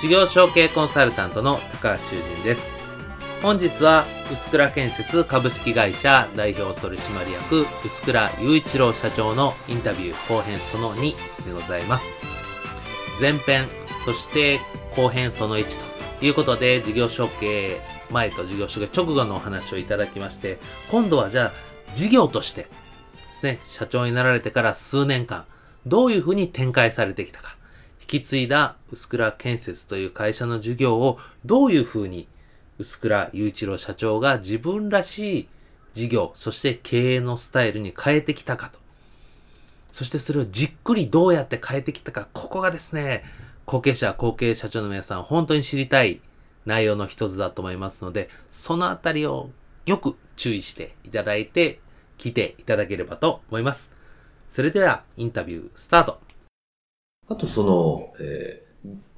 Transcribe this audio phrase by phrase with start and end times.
[0.00, 2.70] 事業承継コンサルタントの高橋修人です。
[3.42, 12.08] 本日は、薄倉建設株式会社代表取締役、薄倉雄一郎社長のインタビュー後編その2でございます。
[13.20, 13.66] 前編、
[14.04, 14.60] そして
[14.94, 15.80] 後編その1
[16.20, 20.60] ということで、事業承継前と事業承継直後のお話をいただきまして、
[20.92, 21.52] 今度はじゃあ、
[21.94, 22.68] 事業としてで
[23.32, 25.44] すね、社長になられてから数年間、
[25.86, 27.57] どういうふうに展開されてきたか。
[28.10, 32.26] 引き継いだ薄倉建設という会社の事業をどういうふうに
[32.78, 35.48] 薄倉雄一郎社長が自分らしい
[35.92, 38.78] 事業、そして経営のスタイルに変えてきたかと。
[39.92, 43.24] そしてそれをじっくりどうやって変えてきたか、ここがですね、
[43.66, 46.20] 後継者、後継社長の皆さん、本当に知りたい
[46.64, 49.50] 内容の一つだと思いますので、そのあたりを
[49.84, 51.80] よく注意していただいて、
[52.16, 53.92] 聞いていただければと思います。
[54.50, 56.27] それでは、インタビュースタート。
[57.28, 58.64] あとその、え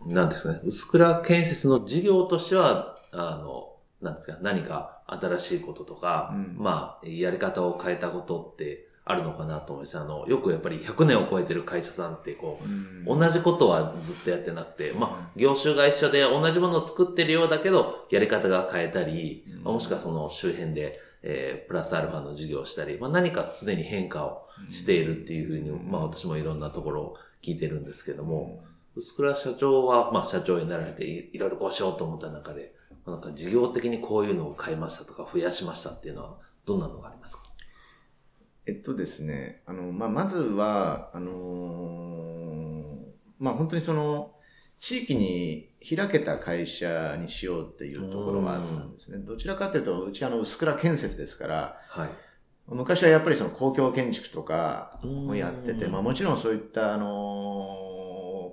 [0.06, 9.98] ー、なんですかね、薄倉建設の事業としては、あの、なんですか、何か新しいこととか、うん、まあ、やり方を変えたことってあるのかなと思います。
[9.98, 12.64] あの、よくやっぱり100年を超えてる会社さんってこう、
[13.12, 28.62] うん、同じことはずっとやってなくて、まあ、業種が一緒で同じものを作ってるようだけど、やり方が変えたり、うん、もしくはその周辺で、えー、プラスアルファの事業をしたり、まあ、何か常に変化をしているっていうふうに、まあ私もいろんなところを聞いてるんですけども、
[28.94, 32.74] 薄倉社長は、まあ社長になられていろいろこうしようと思った中で、
[33.06, 37.42] なんか事業的にこういうのを変えましたとか増やしましたっていうのはどんなのがありますか？
[38.66, 42.96] えっとですね、あの、まあ、まずは、あのー、
[43.38, 44.34] まあ、本当にその、
[44.78, 49.18] 地域に開けた会社にしようっていうところがあったんですね。
[49.18, 52.08] どちらかというと、うちあの、薄倉建設ですから、はい。
[52.70, 57.90] 昔はやっぱりその公共建築とかもやってて、まあもちろんそういったあの、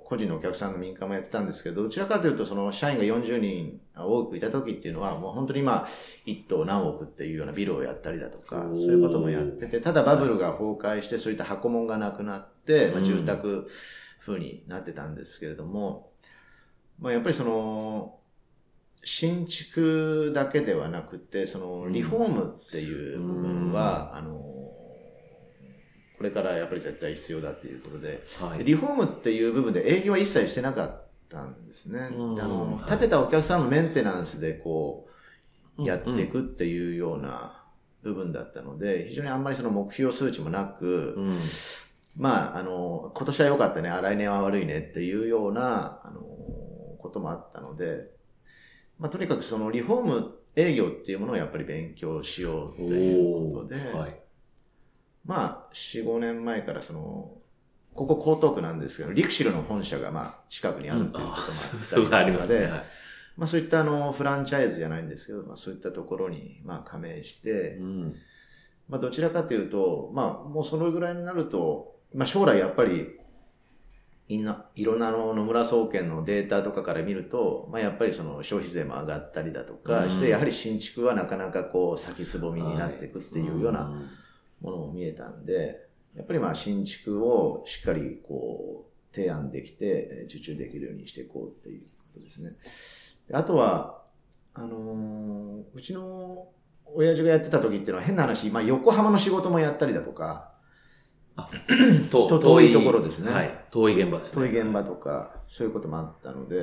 [0.04, 5.88] 個人のお客さんの民間もやってたんですけど、どちらかというとその社員が40人多くいた時っていうのは、もう本当にまあ、
[6.24, 13.68] 一棟何億っていうようなビルをやったりだとか、そういうこともやってて、ただバブルが崩壊して、そういった箱門がなくなって、まあ住宅
[14.20, 16.10] 風になってたんですけれども、
[16.98, 18.17] まあやっぱりその、
[19.10, 24.74] 新築だけではなくて、そのリフォームっていう部分は、あの、こ
[26.20, 32.00] れからやっぱり絶対必要だっていうことで、はい、リフォームっていう部分で営業は一切してなかったんですね。
[32.02, 35.08] あの、建てたお客さんのメンテナンスでこ
[35.78, 37.64] う、やっていくっていうような
[38.02, 41.38] 部分だったので、非常にあんまりその目標数値もなく、うん、
[42.18, 46.20] まあ、あの、今年は良かったね、来年は悪いねっていうような、あの、
[46.98, 48.17] こともあったので、
[48.98, 54.20] まあ、とにかくそのリフォーム営業っていうものをやっぱり勉強しようということで、はい、
[55.24, 57.38] まあ、4、5年前からその、
[57.94, 61.32] ここ江東区なんですけど、リクシルの本社がまあ近くにあるっていうこ
[61.92, 62.70] ともあったりとかで、うんね。
[62.70, 62.84] はい、
[63.36, 68.14] まあそういったあのフランチャイズじゃないんですけど、まあそういったところにまあ加盟して、うん、
[68.88, 73.18] まあどちらかというと、まあもうそのぐらいになると、まあ将来やっぱり
[74.28, 83.90] いな、いろんなの野村総研のデータとかから見ると、まあやっぱりその消費税も上がったりだとかして、やはり新築はなかなかこう先すぼみになっていくっていうような
[84.60, 92.50] ものも見えたんで、やっぱりまあ新築をしっかりこう提案できて受注できるようにしていこうっていうことですね。
[93.32, 94.02] あとは、
[94.54, 96.48] あのー、うちの
[96.84, 100.47] 親父がやってた時っていうのは変な話、まあ横浜の仕事もやったりだとか、
[102.10, 103.30] と遠いところですね。
[103.30, 103.64] はい。
[103.70, 104.48] 遠い現場ですね。
[104.48, 106.56] 遠い現場とか、そういうこともあったので、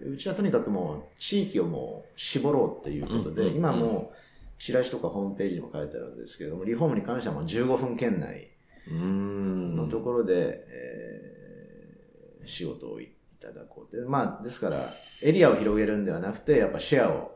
[0.00, 4.16] うん、うちはとにかくもう地域をもう絞ろうっていうことで、うん、今もう
[4.58, 8.50] チラシとかホームページにも書いてあるんですけども、リフォームに関してはもう15分圏内
[8.88, 14.06] のところで、えー、仕事をいただこうって。
[14.06, 14.92] まあ、ですから、
[15.22, 17.32] エリアを広げるんではなくて、やっぱシェアを、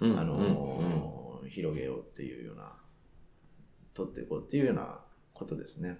[0.00, 2.72] あの、広げようっていうような、
[3.94, 5.00] 取っていこうっていうような
[5.34, 5.98] ことですね。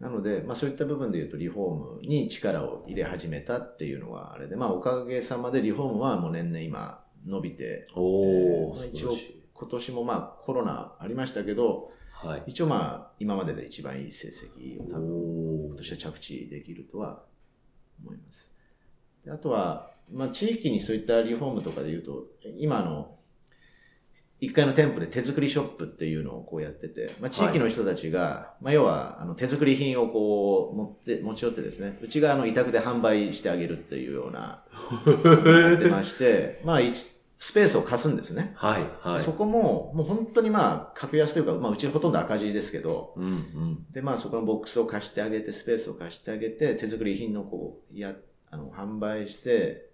[0.00, 9.16] なので、まあそういった部分で言うとリフォームに力を入れ始めたっていうのはあれで、まあおかげさまでリフォームはもう年々今伸びて、おー、一応
[9.52, 17.22] 今年もまあコロナありましたけど、はい、一応まあ今までで一番いい成績を多分今年は着地できるとは
[18.02, 18.56] 思います。
[19.28, 22.24] あとは、まあ地域にそういったリフォームとかで言うと、
[22.58, 23.16] 今の
[24.40, 34.64] 1階の店舗で手作りショップっていうのをこうやってて、まあ、地域の人たちが、はい、まあ、要は、あの、手作り品をこう、持って、持ち寄ってですね、うちがあの、委託で販売してあげるっていうような、
[35.60, 36.80] やってまして、まあ、
[37.38, 38.52] スペースを貸すんですね。
[38.56, 39.20] はい、はい。
[39.20, 48.14] そこも、もう本当にまあ、格安というか、まあ、うちほとんど赤字ですけど、うんうん、で、まあ、そこのボックスを貸してあげて、スペースを貸してあげて、手作り品のこう、や、
[48.50, 49.90] あの、販売して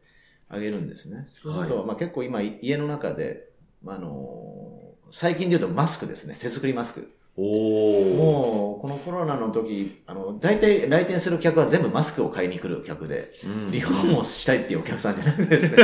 [0.48, 1.26] あげるんですね。
[1.30, 3.48] そうすると、はい、まあ結構今、家の中で、
[3.86, 6.36] あの最近で言うとマスクですね。
[6.40, 7.10] 手作りマスク。
[7.38, 15.82] おもう、このコロナの時、あの、大体来店する客は全部マスクを買いに来る客で、うん、リフォームをしたいっていうお客さんじゃなくてですね、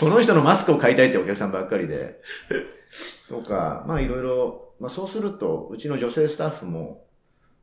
[0.10, 2.20] この人のマスクを買いたいってお客さんばっかりで、
[3.30, 7.06] とか、まあいろいろ、まあそうすると、うちの女性スタッフも、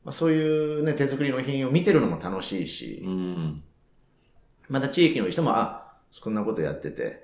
[0.04, 3.56] まあそういうね、手作りの品を見てるのも楽しいし、うん、
[4.68, 7.24] また地域の人も、あ、そんなことやってて、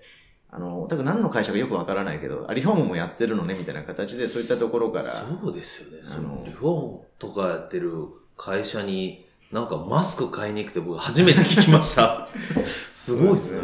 [0.55, 5.25] あの、多分何の会社かよくわからないけど、リフォームもやってるのね、みたいな形で、そういったところから。
[5.41, 5.97] そうですよね。
[6.05, 8.07] あの、リフォームとかやってる
[8.38, 12.27] 会社に、なんかマスク買いに行くって僕初めて聞きました。
[12.65, 13.61] すごいですね。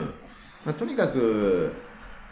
[0.65, 1.74] まあ、とにかく、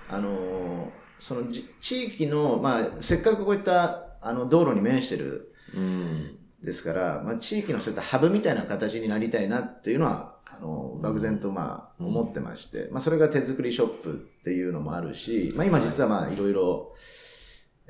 [0.09, 1.43] あの、その
[1.79, 16.95] 地域の、まあ、せっかくこういった、あの、道路に面してる、うん、ですから、まあ、地域のそういったハブみたいな形になりたいなっていうのはあの、漠然とまあ、思ってまして、まあ、それが手作りショップっていうのもあるし、まあ、今実はまあ、いろいろ、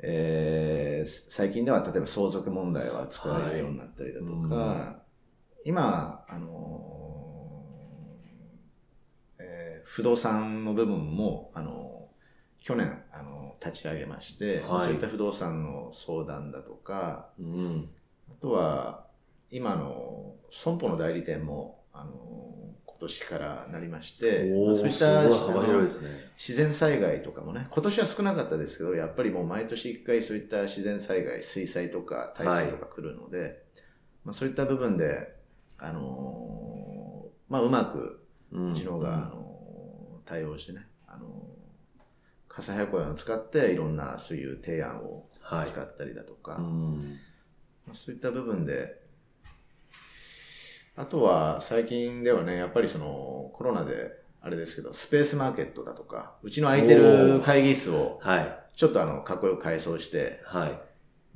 [0.00, 4.96] えー、最近では例えば相続問題は使われるようになったりだとか、は
[5.64, 6.94] い、今、あの
[9.40, 12.08] えー、不動産の部分も、あの
[12.60, 17.90] 去年、あの立ち上げまして、はい、そういった不動産の相談だとか、うん、
[18.30, 19.06] あとは、
[19.50, 22.28] 今の損保の代理店も、あの
[22.86, 25.22] 今年からなりまして、まあ、そういった
[26.36, 33.56] 自然災害とかもね、今年は少なかったですけど、やっぱりもう毎年一回そういった自然災害、水災とか台風とか来るので、はい、
[34.24, 35.32] まあ、そういった部分で、
[35.78, 42.02] あのー、まあ、うまく、うちのが、あのー、対応してね、あのー、
[42.48, 45.28] 火災保険を使っていろんなそういう提案を
[45.66, 49.07] 使ったりだとか、はい、まあ、そういった部分で、
[50.98, 54.10] あとは最近ではね、やっぱりそのコロナで
[54.42, 58.58] あれですけど、スペースマーケットだとか、うちの空いてる会議室を、はい。
[58.74, 60.80] ちょっとあの、かっこよく改装して、はい。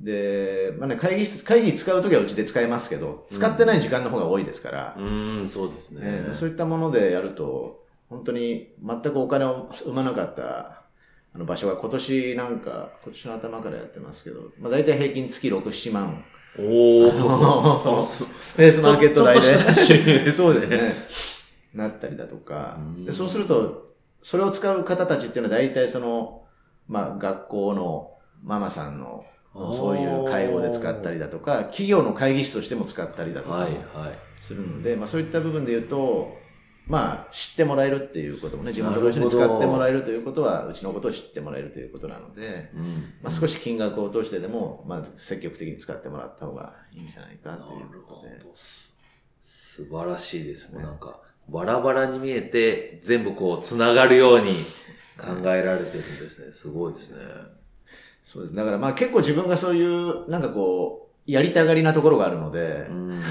[0.01, 10.83] で、まあね、会議室、会議使うときはうちで使えますけど、使ってない時間の方が多いですから、うん、うんそうですね、えー、そういったものでやると、本当に全くお金を生まなかった
[11.33, 16.25] あの場所が今年なんか、今年の頭からやってますけど、まあ大体平均月6、7万
[16.59, 20.31] おおそのスペースマーケット代で。
[20.31, 20.93] そうですね。
[21.73, 22.77] なったりだとか。
[22.97, 26.43] でそうすると、それを使う方たちっていうのは大体その、
[26.87, 28.11] まあ学校の
[28.43, 29.23] ママさんの
[29.73, 33.67] そういう会合で使ったりだとか、企業の会議室としても使ったりだとか
[34.41, 36.37] するので、まあそういった部分で言うと、
[36.85, 48.39] まあ、知ってもらえるっていうこともね、地元の人に使ってもらえるということは、うちのことを知ってもらえるということなので、うん、まあ、少し金額を落としてでも、まあ、積極的に使ってもらった方がいいんじゃないかということで。
[49.41, 50.83] 素晴らしいですね。
[50.83, 54.53] なんか、バラバラに見えて、全部こう、つながるように
[55.17, 56.51] 考えられてるんですね。
[56.51, 57.17] すごいですね。
[58.23, 58.55] そうです。
[58.55, 63.21] だからまあ結構自分がそういう、なんかこう、やりたがりなところがあるので、うん、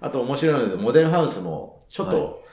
[0.00, 2.43] あと面白いので、モデルハウスも、ちょっと、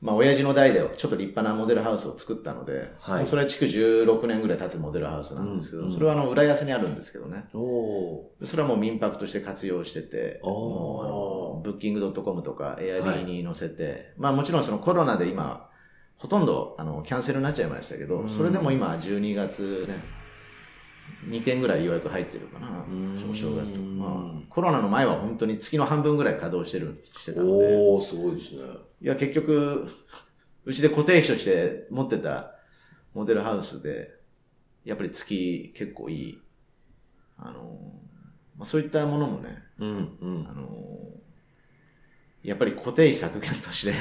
[0.00, 7.44] まあ、親父の代でちょっと立派なモデルハウスを作ったので、はい、それは築16年ぐらい経つモデルハウスなんですけど、うん、それはあの、浦安にあるんですけどね。
[7.52, 15.68] それはもう民泊として活用してて、もうあの、ブッキングドットコムとかエアビーに載せて、はい、まあもちろんそのコロナで今、
[16.16, 20.02] ほとんどあの、キャンセルになっちゃいましたけど、それでも今12月ね、
[21.28, 22.86] 2件ぐらい予約入ってるかな。
[23.30, 23.84] お正月とか。
[23.84, 27.76] まあ、コロナの前は本当に月の半分ぐらい稼働してる、してたので。
[27.76, 28.62] おー、すごいですね。
[29.02, 29.88] いや、結局、
[30.64, 32.54] うちで固定費として持ってた
[33.14, 34.10] モデルハウスで、
[34.84, 36.42] やっぱり月結構いい、
[37.38, 37.92] あの、
[38.56, 39.88] まあ、そういったものもね、うん
[40.20, 40.68] うん、あの、
[42.42, 43.94] やっぱり固定費削減として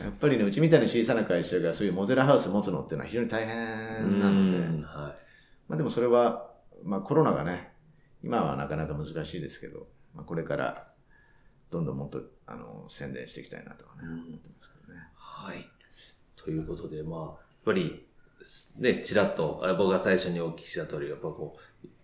[0.00, 5.22] やっぱりね、うちみたいな小さな会社がそういうモデルハウス持つのっていうのは非常に大変なので、はい、
[5.68, 6.50] まあでもそれは、
[6.82, 7.72] まあコロナがね、
[8.22, 10.89] 今はなかなか難しいですけど、まあ、これから
[11.70, 15.00] どんどんもっとあの宣伝していきたいなと、ね、思ってますけどね。
[15.16, 15.68] はい。
[16.36, 17.30] ということで、まあ、やっ
[17.64, 18.06] ぱり、
[18.78, 21.56] ね、ちらっと、僕が最初にお聞きした通り、やっぱこ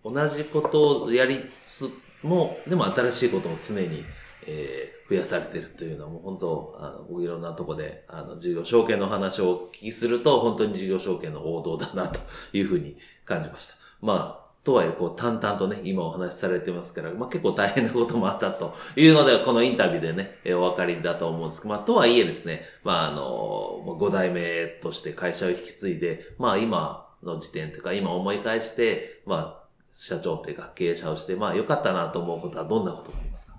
[0.05, 1.91] う、同じことをやりつつ
[2.23, 4.03] も、でも新しいことを常に、
[4.45, 12.19] えー、増やされてるというのはもう本当、あの、僕いろんなとこで、あの、事業承継の話をお聞きすると、本当に事業承継の王道だなと
[12.53, 13.75] いうふうに感じました。
[14.01, 33.55] まあ、とはいえ、こう、淡々とね、今お話しされてますから、まあ、結構大変なこともあったというので、このインタビューでね、えお分かりだと思うんですけど、まあ、とはいえですね、まあ、あの、5代目として会社を引き継いで、まあ、今の時点というか、今思い返して、まあ、社長というか経営者をして、まあ、良かったなと思うことはどんなことがありますか？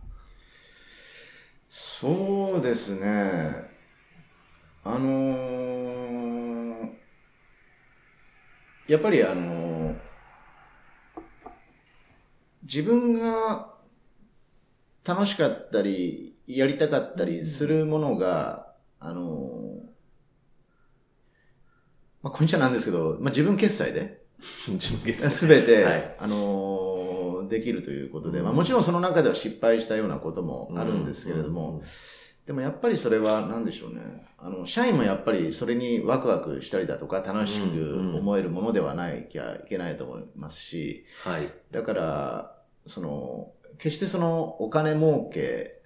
[1.70, 3.54] そうですね。
[4.84, 6.88] あのー、
[8.88, 9.77] やっぱりあのー
[12.68, 13.70] 自分が
[15.02, 19.78] 楽しかったり、やりたかったりするものが、あの、
[22.22, 24.22] まあ、こんにちはなんですけど、まあ、自分決済で、
[24.68, 25.30] 自分決済。
[25.30, 31.82] すべて、はい、あの、できるということで、まあ、もちろんその中では失敗したようなこともあるんですけれども、
[32.44, 34.26] でもやっぱりそれは何でしょうね。
[34.36, 41.50] あの、社員もやっぱりそれにワクワクしたりだとか楽しく思えるものではないきゃいけないと思いますし、はい。
[41.70, 42.57] だから、
[42.88, 45.80] その、決してそのお金儲け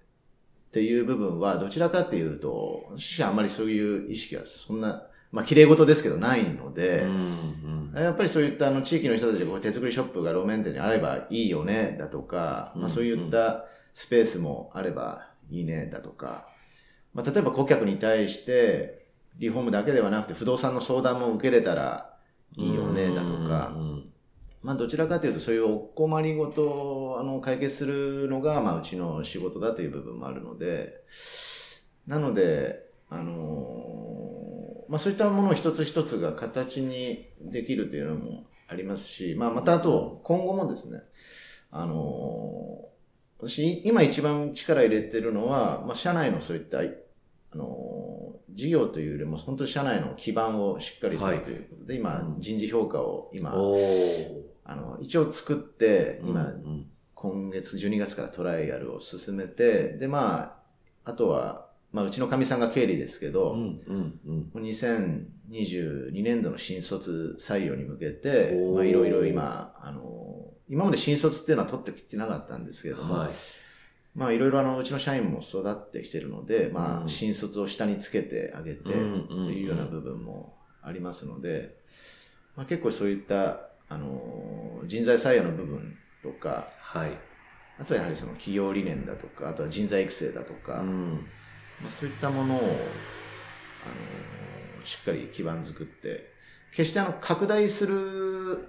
[0.68, 16.46] っていう部分はどちらかっていうと、私はあんまりそういう意識はそんな、まあ綺麗事ですけどないので、うんうん、やっぱりそういったあの地域の人たちが手作りショップが路面店にあればいいよね、だとか、まあそういったスペースもあればいいね、だとか、
[17.12, 19.06] まあ、例えば顧客に対して、
[19.38, 22.14] リフォームだけではなくて不動産の相談も受けれたら
[22.56, 23.74] いいよね、だとか、
[24.62, 31.02] まあ、どちらかというと、そういうお困りごとをあの解決するのが、まあ、うちの仕事だという部分もあるので、
[32.06, 41.00] なので、あのまあ、そういったものを一つ一つが形にできるというのもありますし、まあ、またあと、今後もですね、
[41.70, 42.88] あの
[43.38, 48.11] 私、今一番力入れてるのは、まあ、社内のそういった、あの、
[48.52, 53.54] 事業というよりも、本当に社内の基盤をしっかりするということで、はい、今、人事評価を今、
[54.64, 60.58] あの、一応作って、今、うんうん、今月12月からトライアルを進めて、で、ま
[61.04, 73.32] あ、あとは、まあ、うちのかみさんが経理ですけど、うんうんうん、2022年度の新卒採用に向けて、まあ、いろいろ今、あの、今まで新卒っていうのは取ってきてなかったんですけれども、はい、
[74.14, 81.76] まあ、いろいろあの、うちの社員も育ってきてるので、まあ、新卒を下につけてあげて、っていうような部分もありますので、
[82.56, 87.12] まあ、結構そういった、あの、人材採用の部分とか、はい。
[87.78, 91.26] あとはやはりその企業理念だとか、あとは人材育成だとか、うん。
[91.80, 92.66] まあ、そういったものを、あの
[94.84, 96.32] しっかり基盤作って、
[96.74, 98.66] 決してあの、拡大する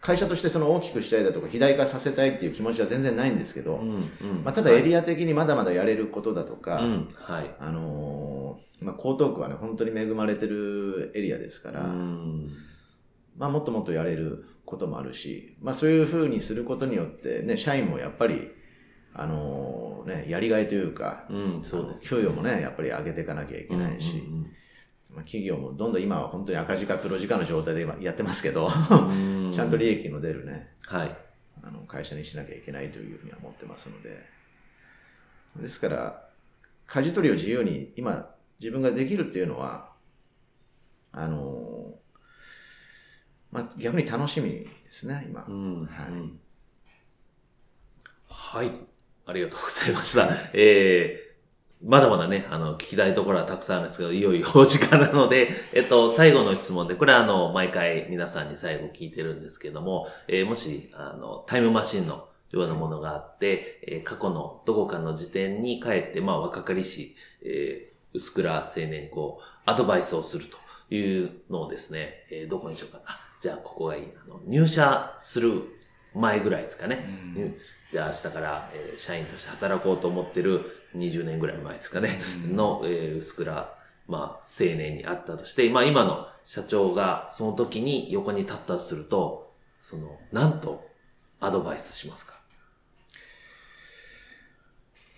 [0.00, 4.04] 会社としてその大きくしたいだとか、肥大化させたいっていう気持ちは全然ないんですけど、うんうん、
[4.44, 11.82] まあ、ただエリア的にまだまだやれることだとか、はい、はい、あのー、まあ、江東区はね、本当に恵まれてるエリアですから、
[13.36, 18.52] まあ、もっともっとやれることもあるし、まあ、そういうふうにすることによって、ね、社員もやっぱり、
[19.12, 24.46] あのー、ね、やりがいというか、うん、そうです、ね、給与もね、やっぱり上げていかなきゃいけないし、うんうんうん
[25.14, 28.70] まあ、企業もどんどん今は本当に赤字か黒字かの状態で今やってますけど、
[29.52, 31.16] ちゃんと利益の出るね、はい。
[31.62, 34.24] あの、会社にしなきゃいけないというふうには思ってますので。
[35.56, 36.28] ですから、
[36.86, 39.90] 舵取りを自由に今自分ができるっていうのは、
[41.12, 41.98] あの、
[43.50, 45.44] まあ、逆に楽しみですね、今。
[45.48, 46.04] うん、は
[48.62, 48.70] い、はい。
[49.26, 50.28] ありがとうございました。
[50.52, 51.19] えー
[51.82, 70.58] まだまだね、あの、聞きたいところはたくさんあるんですけど、いよいよお時間なので、 えっと、最後の質問で、これはあの、毎回皆さんに最後聞いてるんですけども、えー、もし、あの、タイムマシンのようなものがあって、えー、過去のどこかの時点に帰って、まあ、若かりし、えー、薄倉青年にこう、アドバイスをすると
[70.94, 73.04] いうのをですね、えー、どこにしようかな。
[73.40, 74.02] じゃあ、ここがいい。
[74.22, 75.62] あの、入社する
[76.14, 77.08] 前ぐらいですかね。
[77.36, 77.56] うん、
[77.90, 80.64] じゃあ明日から、えー、社員として働こうと思ってる
[80.96, 82.20] 20年ぐらい前ですかね。
[82.44, 83.74] うん、の、えー、薄倉、
[84.06, 90.88] まあ、青年にあったとして、まあ今の社長がその時に横に立ったとすると、その、なんと
[91.40, 92.34] アドバイスしますか？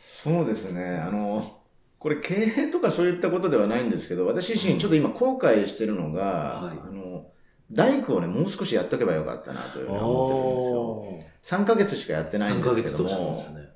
[0.01, 0.97] そうですね。
[0.97, 1.61] あの、
[1.99, 6.23] これ経営とかそういったことではないんですけど、私自身ちょっと今後悔してるのが、
[6.63, 7.27] はいあの、
[7.73, 11.59] 大工をね、もう少しやっとけばよかったなというふうに思ってるんですよ。
[11.61, 13.73] 3ヶ月しかやってないん3ヶですけどもね。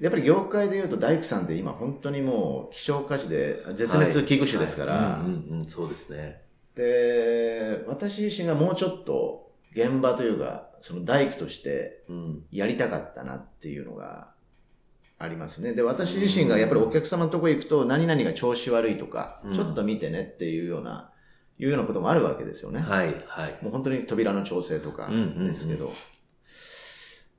[0.00, 5.24] やっぱり業界で言うと大工さんって今本当にもう希少価値で絶滅危惧種ですから、
[5.68, 6.42] そうですね。
[6.76, 12.44] で、私自身がもうちょっと現場というか、その大工としてうん。
[12.52, 14.28] やりたかったなっていうのが
[15.18, 15.72] ありますね。
[15.72, 21.10] で、私自身がやっぱりお客様のとこ行くと何々が調子悪いとか、うんちょっと見てねっていうような、
[21.58, 22.80] いうようなこともあるわけですよね。
[22.80, 23.58] はい、はい。
[23.62, 25.92] もう本当に扉の調整とかうんうんうんですけど、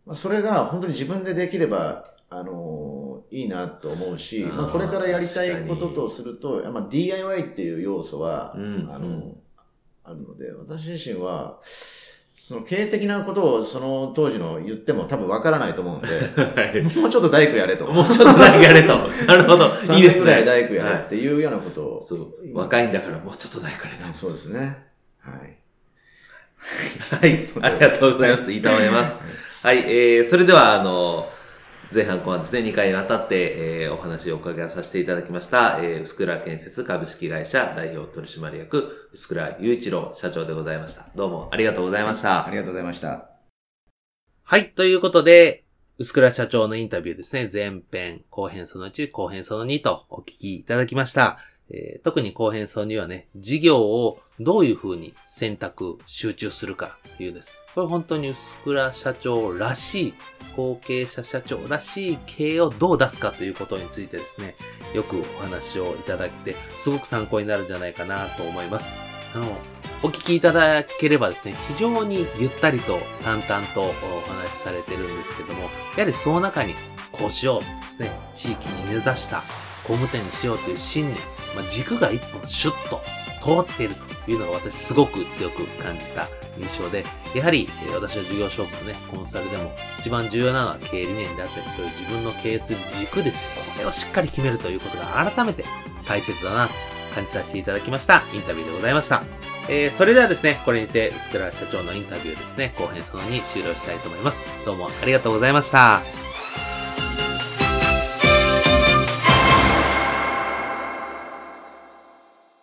[0.05, 9.35] まあ、それが本当に自分でできれば、あのいいなと思うし、あーまあ、これからやりたいこととすると、まあ、DIY っていう要素は、うんあのうん
[10.09, 11.59] あるので、私自身は、
[12.49, 16.07] その経営的なことをその当時の言っても多分わからないと思うので、
[16.59, 16.81] はい。
[16.81, 17.85] もうちょっと大工やれと。
[17.85, 18.97] もうちょっとだけやれと。
[19.27, 19.71] なるほど。
[19.93, 20.45] いいです3年ぐらいね。
[20.45, 22.01] 大工やれはいっていうようなことを。
[22.03, 22.33] そう。
[22.51, 24.11] 若いんだからもうちょっとだけやれと。
[24.17, 24.59] そうですね。
[25.19, 25.57] はい。
[27.21, 27.49] はい。
[27.61, 28.51] ありがとうございます。
[28.51, 29.13] いいと思います。
[29.61, 29.77] はい。
[29.85, 31.29] えー、それでは、あの、
[31.91, 41.07] 前半後半ですね、2回にわたって、えー、お話をお伺いさせていただきました、えー、薄倉建設株式会社代表取締役、薄倉雄一郎社長でございました。
[41.15, 42.45] どうもありがとうございました。
[42.45, 43.31] ありがとうございました。
[44.43, 44.69] はい。
[44.69, 45.65] ということで、
[45.97, 47.49] 薄倉社長のインタビューですね。
[47.51, 51.39] 前編、後編その1、後編その2とお聞きいただきました。
[51.71, 57.58] えー特に後編その2はね、事業をどういうふうに選択、集中するかというです。
[57.75, 60.13] これ本当に薄倉社長らしい、
[60.55, 64.55] 後継者社長らしい経営をどう出すかということについてですね、
[64.93, 68.91] よくお話をいただいて、すごく参考になるんじゃないかなと思います。
[69.35, 69.57] あの、
[70.01, 76.73] お聞きいただければですね、非常にゆったりと淡々とお話しされてるんですけども、やはりその中に
[77.11, 79.43] こうしようですね、地域に根ざした
[79.83, 81.17] 工務店にしようという信念、
[81.55, 83.01] まあ、軸が一本シュッと
[83.41, 93.63] 通っているというのが私すごく強く感じた印象で、やはりえ私の事業承継のね、コンサルでも一番重要なのは経営理念であったり、そういう自分の経営する軸ですよ。
[93.75, 95.63] これをしっかり決めるということが改めて
[96.05, 96.69] 大切だな
[97.13, 99.23] 感じさせていただきましたインタビューでございました。
[99.67, 104.37] えーそれではですね、これにて、薄倉社長のインタビューですね、後編その2終了したいと思います。
[104.65, 106.28] どうもありがとうございました。